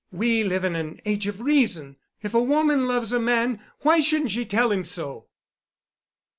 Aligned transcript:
We 0.11 0.43
live 0.43 0.63
in 0.63 0.75
an 0.75 0.99
age 1.05 1.27
of 1.27 1.41
reason. 1.41 1.95
If 2.23 2.33
a 2.33 2.41
woman 2.41 2.87
loves 2.87 3.13
a 3.13 3.19
man, 3.19 3.61
why 3.81 3.99
shouldn't 3.99 4.31
she 4.31 4.45
tell 4.45 4.71
him 4.71 4.83
so?" 4.83 5.27